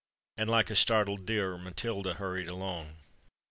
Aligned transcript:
And, 0.35 0.49
like 0.49 0.71
a 0.71 0.75
startled 0.75 1.27
deer, 1.27 1.59
Matilda 1.59 2.15
hurried 2.15 2.47
along. 2.47 2.95